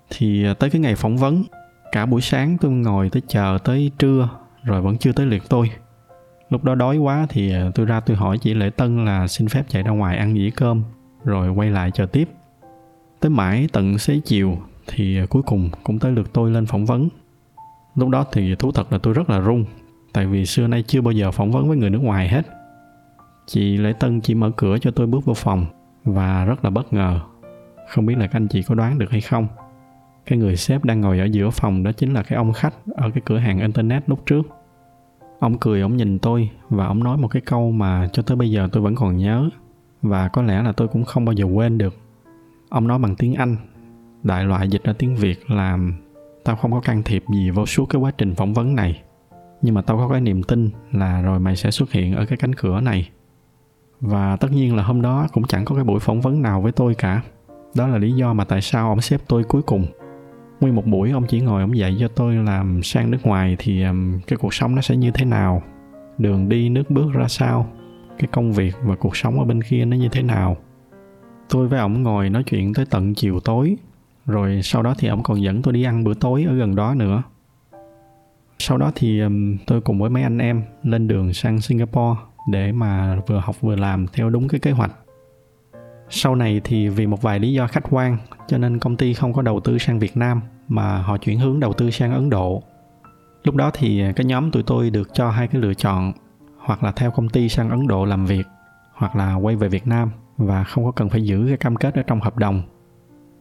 thì 0.09 0.43
ờ, 0.43 0.53
tới 0.53 0.69
cái 0.69 0.81
ngày 0.81 0.95
phỏng 0.95 1.17
vấn, 1.17 1.43
cả 1.91 2.05
buổi 2.05 2.21
sáng 2.21 2.57
tôi 2.61 2.71
ngồi 2.71 3.09
tới 3.09 3.21
chờ 3.27 3.57
tới 3.63 3.91
trưa, 3.97 4.29
rồi 4.63 4.81
vẫn 4.81 4.97
chưa 4.97 5.11
tới 5.11 5.25
lượt 5.25 5.43
tôi 5.49 5.69
lúc 6.49 6.63
đó 6.63 6.75
đói 6.75 6.97
quá 6.97 7.25
thì 7.29 7.51
ờ, 7.51 7.71
tôi 7.75 7.85
ra 7.85 7.99
tôi 7.99 8.17
hỏi 8.17 8.37
chị 8.37 8.53
lễ 8.53 8.69
tân 8.69 9.05
là 9.05 9.27
xin 9.27 9.47
phép 9.47 9.63
chạy 9.67 9.83
ra 9.83 9.91
ngoài 9.91 10.17
ăn 10.17 10.33
dĩa 10.33 10.49
cơm, 10.49 10.83
rồi 11.23 11.49
quay 11.49 11.69
lại 11.69 11.91
chờ 11.91 12.05
tiếp. 12.05 12.29
Tới 13.19 13.29
mãi 13.29 13.67
tận 13.73 13.97
xế 13.97 14.19
chiều 14.25 14.57
thì 14.87 15.17
ờ, 15.17 15.27
cuối 15.27 15.41
cùng 15.41 15.69
cũng 15.83 15.99
tới 15.99 16.11
lượt 16.11 16.33
tôi 16.33 16.51
lên 16.51 16.65
phỏng 16.65 16.85
vấn. 16.85 17.09
Lúc 17.95 18.09
đó 18.09 18.25
thì 18.31 18.55
thú 18.55 18.71
thật 18.71 18.93
là 18.93 18.97
tôi 18.97 19.13
rất 19.13 19.29
là 19.29 19.39
run, 19.39 19.65
tại 20.13 20.25
vì 20.25 20.45
xưa 20.45 20.67
nay 20.67 20.83
chưa 20.87 21.01
bao 21.01 21.11
giờ 21.11 21.31
phỏng 21.31 21.51
vấn 21.51 21.67
với 21.67 21.77
người 21.77 21.89
nước 21.89 22.01
ngoài 22.01 22.29
hết. 22.29 22.47
Chị 23.45 23.77
lễ 23.77 23.93
tân 23.93 24.21
chỉ 24.21 24.35
mở 24.35 24.51
cửa 24.57 24.77
cho 24.81 24.91
tôi 24.91 25.07
bước 25.07 25.25
vào 25.25 25.35
phòng 25.35 25.65
và 26.03 26.45
rất 26.45 26.63
là 26.63 26.69
bất 26.69 26.93
ngờ, 26.93 27.19
không 27.89 28.05
biết 28.05 28.17
là 28.17 28.27
các 28.27 28.35
anh 28.35 28.47
chị 28.47 28.63
có 28.63 28.75
đoán 28.75 28.99
được 28.99 29.11
hay 29.11 29.21
không. 29.21 29.47
Cái 30.25 30.39
người 30.39 30.55
sếp 30.55 30.83
đang 30.83 31.01
ngồi 31.01 31.19
ở 31.19 31.25
giữa 31.25 31.49
phòng 31.49 31.83
đó 31.83 31.91
chính 31.91 32.13
là 32.13 32.23
cái 32.23 32.37
ông 32.37 32.53
khách 32.53 32.73
ở 32.95 33.09
cái 33.09 33.21
cửa 33.25 33.37
hàng 33.37 33.59
internet 33.59 34.09
lúc 34.09 34.25
trước 34.25 34.56
ông 35.39 35.57
cười, 35.57 35.81
ông 35.81 35.97
nhìn 35.97 36.19
tôi 36.19 36.49
và 36.69 36.85
ông 36.85 37.03
nói 37.03 37.17
một 37.17 37.27
cái 37.27 37.41
câu 37.41 37.71
mà 37.71 38.07
cho 38.13 38.23
tới 38.23 38.37
bây 38.37 38.51
giờ 38.51 38.69
tôi 38.71 38.83
vẫn 38.83 38.95
còn 38.95 39.17
nhớ. 39.17 39.49
Và 40.01 40.27
có 40.27 40.41
lẽ 40.41 40.63
là 40.63 40.71
tôi 40.71 40.87
cũng 40.87 41.03
không 41.05 41.25
bao 41.25 41.33
giờ 41.33 41.45
quên 41.45 41.77
được. 41.77 41.93
Ông 42.69 42.87
nói 42.87 42.99
bằng 42.99 43.15
tiếng 43.15 43.33
anh, 43.33 43.55
đại 44.23 44.43
loại 44.43 44.67
dịch 44.69 44.83
ra 44.83 44.93
tiếng 44.93 45.15
việt 45.15 45.51
là 45.51 45.77
tao 46.43 46.55
không 46.55 46.71
có 46.71 46.79
can 46.79 47.03
thiệp 47.03 47.23
gì 47.33 47.49
vào 47.49 47.65
suốt 47.65 47.85
cái 47.85 48.01
quá 48.01 48.11
trình 48.17 48.35
phỏng 48.35 48.53
vấn 48.53 48.75
này. 48.75 49.01
Nhưng 49.61 49.75
mà 49.75 49.81
tao 49.81 49.97
có 49.97 50.09
cái 50.09 50.21
niềm 50.21 50.43
tin 50.43 50.69
là 50.91 51.21
rồi 51.21 51.39
mày 51.39 51.55
sẽ 51.55 51.71
xuất 51.71 51.91
hiện 51.91 52.15
ở 52.15 52.25
cái 52.25 52.37
cánh 52.37 52.55
cửa 52.55 52.81
này. 52.81 53.09
Và 54.01 54.35
tất 54.35 54.51
nhiên 54.51 54.75
là 54.75 54.83
hôm 54.83 55.01
đó 55.01 55.27
cũng 55.33 55.43
chẳng 55.43 55.65
có 55.65 55.75
cái 55.75 55.83
buổi 55.83 55.99
phỏng 55.99 56.21
vấn 56.21 56.41
nào 56.41 56.61
với 56.61 56.71
tôi 56.71 56.95
cả. 56.95 57.21
Đó 57.75 57.87
là 57.87 57.97
lý 57.97 58.11
do 58.11 58.33
mà 58.33 58.43
tại 58.45 58.61
sao 58.61 58.89
ông 58.89 59.01
xếp 59.01 59.21
tôi 59.27 59.43
cuối 59.43 59.61
cùng 59.61 59.85
nguyên 60.59 60.75
một 60.75 60.85
buổi 60.85 61.11
ông 61.11 61.25
chỉ 61.27 61.41
ngồi 61.41 61.61
ông 61.61 61.77
dạy 61.77 61.97
cho 61.99 62.07
tôi 62.07 62.35
làm 62.35 62.83
sang 62.83 63.11
nước 63.11 63.17
ngoài 63.23 63.55
thì 63.59 63.83
um, 63.83 64.19
cái 64.27 64.37
cuộc 64.37 64.53
sống 64.53 64.75
nó 64.75 64.81
sẽ 64.81 64.95
như 64.95 65.11
thế 65.11 65.25
nào? 65.25 65.61
Đường 66.17 66.49
đi 66.49 66.69
nước 66.69 66.89
bước 66.89 67.13
ra 67.13 67.27
sao? 67.27 67.67
Cái 68.19 68.27
công 68.31 68.51
việc 68.51 68.75
và 68.83 68.95
cuộc 68.95 69.17
sống 69.17 69.39
ở 69.39 69.45
bên 69.45 69.63
kia 69.63 69.85
nó 69.85 69.97
như 69.97 70.09
thế 70.11 70.23
nào? 70.23 70.57
Tôi 71.49 71.67
với 71.67 71.79
ông 71.79 72.03
ngồi 72.03 72.29
nói 72.29 72.43
chuyện 72.43 72.73
tới 72.73 72.85
tận 72.85 73.13
chiều 73.15 73.39
tối 73.39 73.77
rồi 74.25 74.61
sau 74.63 74.83
đó 74.83 74.95
thì 74.97 75.07
ông 75.07 75.23
còn 75.23 75.41
dẫn 75.41 75.61
tôi 75.61 75.73
đi 75.73 75.83
ăn 75.83 76.03
bữa 76.03 76.13
tối 76.13 76.45
ở 76.47 76.53
gần 76.53 76.75
đó 76.75 76.95
nữa. 76.95 77.23
Sau 78.59 78.77
đó 78.77 78.91
thì 78.95 79.19
um, 79.19 79.57
tôi 79.67 79.81
cùng 79.81 79.99
với 79.99 80.09
mấy 80.09 80.23
anh 80.23 80.37
em 80.37 80.63
lên 80.83 81.07
đường 81.07 81.33
sang 81.33 81.61
singapore 81.61 82.19
để 82.51 82.71
mà 82.71 83.19
vừa 83.27 83.39
học 83.39 83.61
vừa 83.61 83.75
làm 83.75 84.07
theo 84.13 84.29
đúng 84.29 84.47
cái 84.47 84.59
kế 84.59 84.71
hoạch 84.71 84.91
sau 86.09 86.35
này 86.35 86.61
thì 86.63 86.89
vì 86.89 87.07
một 87.07 87.21
vài 87.21 87.39
lý 87.39 87.53
do 87.53 87.67
khách 87.67 87.83
quan, 87.89 88.17
cho 88.47 88.57
nên 88.57 88.79
công 88.79 88.97
ty 88.97 89.13
không 89.13 89.33
có 89.33 89.41
đầu 89.41 89.59
tư 89.59 89.77
sang 89.77 89.99
việt 89.99 90.17
nam, 90.17 90.41
mà 90.67 90.97
họ 90.97 91.17
chuyển 91.17 91.39
hướng 91.39 91.59
đầu 91.59 91.73
tư 91.73 91.91
sang 91.91 92.13
ấn 92.13 92.29
độ. 92.29 92.63
Lúc 93.43 93.55
đó 93.55 93.71
thì 93.73 94.03
cái 94.15 94.25
nhóm 94.25 94.51
tụi 94.51 94.63
tôi 94.63 94.89
được 94.89 95.13
cho 95.13 95.29
hai 95.29 95.47
cái 95.47 95.61
lựa 95.61 95.73
chọn, 95.73 96.13
hoặc 96.57 96.83
là 96.83 96.91
theo 96.91 97.11
công 97.11 97.29
ty 97.29 97.49
sang 97.49 97.69
ấn 97.69 97.87
độ 97.87 98.05
làm 98.05 98.25
việc, 98.25 98.47
hoặc 98.93 99.15
là 99.15 99.35
quay 99.35 99.55
về 99.55 99.67
việt 99.67 99.87
nam, 99.87 100.11
và 100.37 100.63
không 100.63 100.85
có 100.85 100.91
cần 100.91 101.09
phải 101.09 101.23
giữ 101.23 101.45
cái 101.47 101.57
cam 101.57 101.75
kết 101.75 101.95
ở 101.95 102.03
trong 102.03 102.21
hợp 102.21 102.37
đồng. 102.37 102.61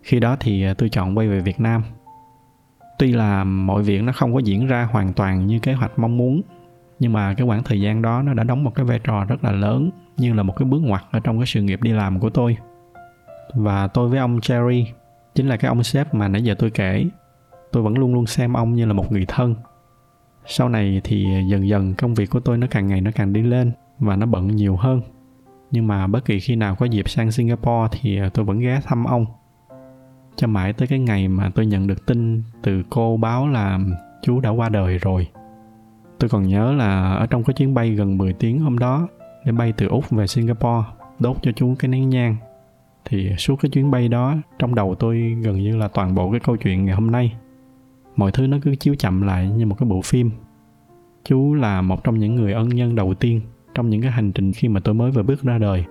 Khi 0.02 0.20
đó 0.20 0.37
thì 0.40 0.66
tôi 0.78 0.88
chọn 0.88 1.18
quay 1.18 1.28
về 1.28 1.40
việt 1.40 1.61
nam. 1.61 1.82
Tuy 2.99 3.12
là 3.12 3.44
mọi 3.44 3.82
việc 3.82 4.02
nó 4.02 4.12
không 4.12 4.35
có 4.35 4.38
diễn 4.38 4.66
ra 4.66 4.88
hoàn 4.92 5.12
toàn 5.12 5.46
như 5.46 5.58
kế 5.58 5.73
hoạch 5.73 5.99
mong 5.99 6.16
muốn, 6.16 6.42
nhưng 6.99 7.12
mà 7.12 7.35
cái 7.35 7.46
khoảng 7.46 7.62
thời 7.62 7.80
gian 7.80 8.02
đó 8.02 8.23
nó 8.23 8.35
đã 8.35 8.44
đóng 8.44 8.64
một 8.64 8.75
cái 8.75 8.85
vai 8.85 8.99
trò 9.04 9.25
rất 9.25 9.44
là 9.44 9.52
lớn 9.52 9.90
như 10.16 10.32
là 10.32 10.42
một 10.42 10.56
cái 10.56 10.66
bước 10.68 10.80
ngoặt 10.82 11.02
ở 11.11 11.20
trong 11.20 11.38
cái 11.38 11.46
sự 11.46 11.62
nghiệp 11.62 11.82
đi 11.82 11.92
làm 11.92 12.20
của 12.20 12.30
tôi. 12.30 12.56
Và 13.54 13.87
tôi 13.87 14.08
với 14.08 14.18
ông 14.18 14.38
Jerry, 14.38 14.85
chính 15.35 15.49
là 15.49 15.56
cái 15.56 15.68
ông 15.68 15.82
sếp 15.82 16.14
mà 16.14 16.28
nãy 16.28 16.44
giờ 16.44 16.54
tôi 16.58 16.70
kể, 16.70 17.06
tôi 17.73 17.82
vẫn 17.82 17.99
luôn 17.99 18.14
luôn 18.14 18.26
xem 18.26 18.52
ông 18.52 18.75
như 18.75 18.87
là 18.87 18.92
một 18.92 19.12
người 19.12 19.25
thân. 19.28 19.54
Sau 20.46 20.68
này 20.68 21.00
thì 21.04 21.26
dần 21.50 21.68
dần 21.68 21.94
công 21.94 22.14
việc 22.14 22.30
của 22.30 22.40
tôi 22.40 22.58
nó 22.58 22.66
càng 22.70 22.87
ngày 22.87 23.00
nó 23.00 23.11
càng 23.14 23.32
đi 23.32 23.42
lên 23.42 23.73
và 23.99 24.16
nó 24.16 24.26
bận 24.26 24.46
nhiều 24.46 24.76
hơn. 24.76 25.00
Nhưng 25.70 25.87
mà 25.87 26.06
bất 26.06 26.25
kỳ 26.25 26.40
khi 26.40 26.56
nào 26.56 26.75
có 26.75 26.87
dịp 26.87 27.08
sang 27.08 27.32
Singapore 27.32 27.88
thì 28.00 28.20
tôi 28.35 28.44
vẫn 28.44 28.58
ghé 28.58 28.80
thăm 28.85 29.04
ông. 29.04 29.26
Cho 30.37 30.46
mãi 30.46 30.73
tới 30.73 30.88
cái 30.88 30.99
ngày 30.99 31.28
mà 31.28 31.50
tôi 31.54 31.66
nhận 31.66 31.87
được 31.87 32.06
tin 32.06 32.42
từ 32.62 32.82
cô 32.90 33.16
báo 33.16 33.49
là 33.49 33.78
chú 34.23 34.40
đã 34.40 34.50
qua 34.50 34.68
đời 34.68 34.99
rồi. 34.99 35.26
Tôi 36.18 36.30
còn 36.30 36.49
nhớ 36.49 36.73
là 36.73 37.14
ở 37.14 37.26
trong 37.26 37.44
cái 37.44 37.54
chuyến 37.54 37.75
bay 37.75 37.90
gần 37.90 38.18
10 38.18 38.32
tiếng 38.32 38.61
hôm 38.61 38.78
đó 38.78 39.08
để 39.47 39.53
bay 39.53 39.73
từ 39.76 39.87
úc 39.87 40.11
về 40.11 40.26
singapore, 40.26 40.85
đốt 41.19 41.37
cho 41.43 41.53
chú 41.53 41.75
cái 41.79 41.88
nén 41.88 42.09
nhang. 42.09 42.37
Thì 43.05 43.37
suốt 43.38 43.57
cái 43.57 43.71
chuyến 43.71 43.91
bay 43.91 44.09
đó, 44.09 44.35
trong 44.59 44.75
đầu 44.75 44.95
tôi 44.95 45.37
gần 45.43 45.57
như 45.57 45.76
là 45.76 45.88
toàn 45.88 46.15
bộ 46.15 46.31
cái 46.31 46.41
câu 46.41 46.57
chuyện 46.57 46.85
ngày 46.85 46.95
hôm 46.95 47.11
nay. 47.11 47.33
Mọi 48.17 48.33
thứ 48.33 48.47
nó 48.47 48.59
cứ 48.62 48.75
chiếu 48.76 48.95
chậm 48.95 49.23
lại 49.23 49.50
như 49.50 49.67
một 49.67 49.75
cái 49.79 49.88
bộ 49.88 50.00
phim. 50.03 50.31
Chú 51.25 51.55
là 51.55 51.83
một 51.83 52.05
trong 52.05 52.19
những 52.19 52.35
người 52.35 52.53
ân 52.53 52.69
nhân 52.69 52.95
đầu 52.95 53.15
tiên 53.15 53.41
trong 53.75 53.91
những 53.91 54.03
cái 54.03 54.11
hành 54.11 54.33
trình 54.33 54.53
khi 54.53 54.69
mà 54.69 54.81
tôi 54.81 54.95
mới 54.95 55.11
vừa 55.11 55.23
bước 55.23 55.43
ra 55.43 55.59
đời. 55.59 55.85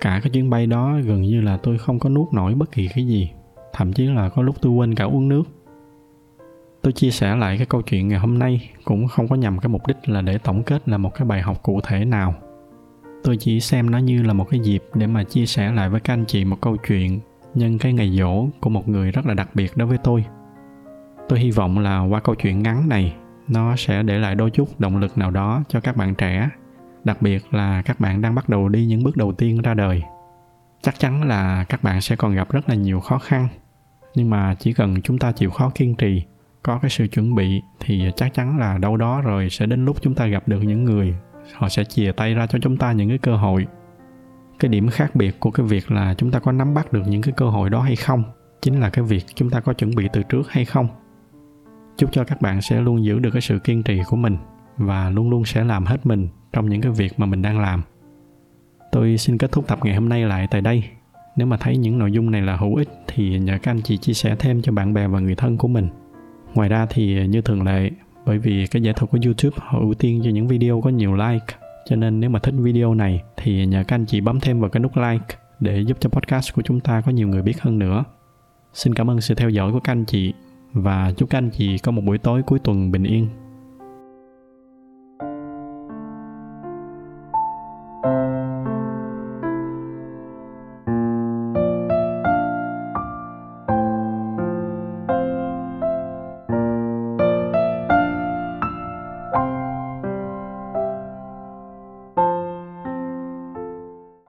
Cả 0.00 0.20
cái 0.22 0.30
chuyến 0.30 0.50
bay 0.50 0.66
đó 0.66 0.98
gần 1.04 1.22
như 1.22 1.40
là 1.40 1.56
tôi 1.56 1.78
không 1.78 1.98
có 1.98 2.08
nuốt 2.08 2.32
nổi 2.32 2.54
bất 2.54 2.72
kỳ 2.72 2.88
cái 2.94 3.06
gì. 3.06 3.30
Thậm 3.72 3.92
chí 3.92 4.06
là 4.06 4.28
có 4.28 4.42
lúc 4.42 4.56
tôi 4.60 4.72
quên 4.72 4.94
cả 4.94 5.04
uống 5.04 5.28
nước. 5.28 5.42
Tôi 6.82 6.92
chia 6.92 7.10
sẻ 7.10 7.36
lại 7.36 7.56
cái 7.56 7.66
câu 7.66 7.82
chuyện 7.82 8.08
ngày 8.08 8.18
hôm 8.18 8.38
nay 8.38 8.70
cũng 8.84 9.08
không 9.08 9.28
có 9.28 9.36
nhằm 9.36 9.58
cái 9.58 9.68
mục 9.68 9.86
đích 9.86 9.96
là 10.08 10.22
để 10.22 10.38
tổng 10.38 10.62
kết 10.62 10.88
là 10.88 10.98
một 10.98 11.14
cái 11.14 11.26
bài 11.26 11.42
học 11.42 11.62
cụ 11.62 11.80
thể 11.80 12.04
nào 12.04 12.34
tôi 13.26 13.36
chỉ 13.36 13.60
xem 13.60 13.90
nó 13.90 13.98
như 13.98 14.22
là 14.22 14.32
một 14.32 14.44
cái 14.50 14.60
dịp 14.60 14.82
để 14.94 15.06
mà 15.06 15.24
chia 15.24 15.46
sẻ 15.46 15.72
lại 15.72 15.88
với 15.88 16.00
các 16.00 16.12
anh 16.12 16.24
chị 16.24 16.44
một 16.44 16.60
câu 16.60 16.76
chuyện 16.88 17.20
nhân 17.54 17.78
cái 17.78 17.92
ngày 17.92 18.16
dỗ 18.18 18.48
của 18.60 18.70
một 18.70 18.88
người 18.88 19.10
rất 19.10 19.26
là 19.26 19.34
đặc 19.34 19.48
biệt 19.54 19.76
đối 19.76 19.88
với 19.88 19.98
tôi. 20.04 20.24
Tôi 21.28 21.38
hy 21.38 21.50
vọng 21.50 21.78
là 21.78 22.00
qua 22.00 22.20
câu 22.20 22.34
chuyện 22.34 22.62
ngắn 22.62 22.88
này, 22.88 23.14
nó 23.48 23.76
sẽ 23.76 24.02
để 24.02 24.18
lại 24.18 24.34
đôi 24.34 24.50
chút 24.50 24.80
động 24.80 24.96
lực 24.96 25.18
nào 25.18 25.30
đó 25.30 25.62
cho 25.68 25.80
các 25.80 25.96
bạn 25.96 26.14
trẻ, 26.14 26.48
đặc 27.04 27.22
biệt 27.22 27.44
là 27.50 27.82
các 27.82 28.00
bạn 28.00 28.22
đang 28.22 28.34
bắt 28.34 28.48
đầu 28.48 28.68
đi 28.68 28.86
những 28.86 29.02
bước 29.02 29.16
đầu 29.16 29.32
tiên 29.32 29.62
ra 29.62 29.74
đời. 29.74 30.02
Chắc 30.82 30.98
chắn 30.98 31.22
là 31.22 31.64
các 31.64 31.82
bạn 31.82 32.00
sẽ 32.00 32.16
còn 32.16 32.34
gặp 32.34 32.52
rất 32.52 32.68
là 32.68 32.74
nhiều 32.74 33.00
khó 33.00 33.18
khăn, 33.18 33.48
nhưng 34.14 34.30
mà 34.30 34.54
chỉ 34.54 34.72
cần 34.72 35.02
chúng 35.02 35.18
ta 35.18 35.32
chịu 35.32 35.50
khó 35.50 35.70
kiên 35.74 35.94
trì, 35.94 36.22
có 36.62 36.78
cái 36.82 36.90
sự 36.90 37.06
chuẩn 37.06 37.34
bị 37.34 37.62
thì 37.80 38.10
chắc 38.16 38.34
chắn 38.34 38.58
là 38.58 38.78
đâu 38.78 38.96
đó 38.96 39.20
rồi 39.20 39.50
sẽ 39.50 39.66
đến 39.66 39.84
lúc 39.84 39.96
chúng 40.02 40.14
ta 40.14 40.26
gặp 40.26 40.48
được 40.48 40.60
những 40.62 40.84
người 40.84 41.14
họ 41.54 41.68
sẽ 41.68 41.84
chìa 41.84 42.12
tay 42.12 42.34
ra 42.34 42.46
cho 42.46 42.58
chúng 42.62 42.76
ta 42.76 42.92
những 42.92 43.08
cái 43.08 43.18
cơ 43.18 43.36
hội. 43.36 43.66
Cái 44.58 44.68
điểm 44.68 44.88
khác 44.88 45.14
biệt 45.14 45.40
của 45.40 45.50
cái 45.50 45.66
việc 45.66 45.90
là 45.90 46.14
chúng 46.14 46.30
ta 46.30 46.38
có 46.38 46.52
nắm 46.52 46.74
bắt 46.74 46.92
được 46.92 47.02
những 47.06 47.22
cái 47.22 47.34
cơ 47.36 47.46
hội 47.46 47.70
đó 47.70 47.80
hay 47.80 47.96
không 47.96 48.24
chính 48.62 48.80
là 48.80 48.90
cái 48.90 49.04
việc 49.04 49.24
chúng 49.34 49.50
ta 49.50 49.60
có 49.60 49.72
chuẩn 49.72 49.94
bị 49.94 50.08
từ 50.12 50.22
trước 50.22 50.50
hay 50.50 50.64
không. 50.64 50.88
Chúc 51.96 52.12
cho 52.12 52.24
các 52.24 52.40
bạn 52.40 52.60
sẽ 52.60 52.80
luôn 52.80 53.04
giữ 53.04 53.18
được 53.18 53.30
cái 53.30 53.42
sự 53.42 53.58
kiên 53.58 53.82
trì 53.82 54.00
của 54.08 54.16
mình 54.16 54.36
và 54.76 55.10
luôn 55.10 55.30
luôn 55.30 55.44
sẽ 55.44 55.64
làm 55.64 55.86
hết 55.86 56.06
mình 56.06 56.28
trong 56.52 56.68
những 56.68 56.80
cái 56.80 56.92
việc 56.92 57.12
mà 57.16 57.26
mình 57.26 57.42
đang 57.42 57.60
làm. 57.60 57.82
Tôi 58.92 59.18
xin 59.18 59.38
kết 59.38 59.52
thúc 59.52 59.68
tập 59.68 59.78
ngày 59.82 59.94
hôm 59.94 60.08
nay 60.08 60.24
lại 60.24 60.46
tại 60.50 60.60
đây. 60.60 60.84
Nếu 61.36 61.46
mà 61.46 61.56
thấy 61.56 61.76
những 61.76 61.98
nội 61.98 62.12
dung 62.12 62.30
này 62.30 62.42
là 62.42 62.56
hữu 62.56 62.76
ích 62.76 62.88
thì 63.06 63.38
nhờ 63.38 63.58
các 63.62 63.70
anh 63.70 63.82
chị 63.82 63.96
chia 63.96 64.12
sẻ 64.12 64.36
thêm 64.38 64.62
cho 64.62 64.72
bạn 64.72 64.94
bè 64.94 65.06
và 65.06 65.20
người 65.20 65.34
thân 65.34 65.56
của 65.56 65.68
mình. 65.68 65.88
Ngoài 66.54 66.68
ra 66.68 66.86
thì 66.90 67.26
như 67.26 67.40
thường 67.40 67.62
lệ 67.62 67.90
bởi 68.26 68.38
vì 68.38 68.66
cái 68.66 68.82
giải 68.82 68.94
thuật 68.94 69.10
của 69.10 69.18
youtube 69.24 69.56
họ 69.60 69.78
ưu 69.78 69.94
tiên 69.94 70.20
cho 70.24 70.30
những 70.30 70.48
video 70.48 70.80
có 70.80 70.90
nhiều 70.90 71.14
like. 71.14 71.56
Cho 71.88 71.96
nên 71.96 72.20
nếu 72.20 72.30
mà 72.30 72.38
thích 72.38 72.54
video 72.58 72.94
này 72.94 73.22
thì 73.36 73.66
nhờ 73.66 73.84
các 73.88 73.96
anh 73.96 74.06
chị 74.06 74.20
bấm 74.20 74.40
thêm 74.40 74.60
vào 74.60 74.70
cái 74.70 74.80
nút 74.80 74.96
like 74.96 75.36
để 75.60 75.80
giúp 75.80 75.96
cho 76.00 76.10
podcast 76.10 76.54
của 76.54 76.62
chúng 76.62 76.80
ta 76.80 77.00
có 77.00 77.12
nhiều 77.12 77.28
người 77.28 77.42
biết 77.42 77.60
hơn 77.60 77.78
nữa. 77.78 78.04
Xin 78.72 78.94
cảm 78.94 79.10
ơn 79.10 79.20
sự 79.20 79.34
theo 79.34 79.50
dõi 79.50 79.72
của 79.72 79.80
các 79.80 79.92
anh 79.92 80.04
chị 80.04 80.32
và 80.72 81.12
chúc 81.16 81.30
các 81.30 81.38
anh 81.38 81.50
chị 81.50 81.78
có 81.78 81.92
một 81.92 82.02
buổi 82.04 82.18
tối 82.18 82.42
cuối 82.42 82.58
tuần 82.58 82.90
bình 82.90 83.04
yên. 83.04 83.28